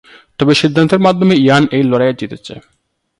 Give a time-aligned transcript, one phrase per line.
[0.39, 2.53] তবে সিদ্ধান্তের মাধ্যমে ইয়ান এই লড়াইয়ে জিতেছে।